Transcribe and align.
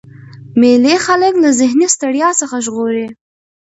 مېلې 0.59 0.95
خلک 1.05 1.33
له 1.43 1.49
ذهني 1.59 1.87
ستړیا 1.95 2.29
څخه 2.41 2.55
ژغوري. 2.65 3.07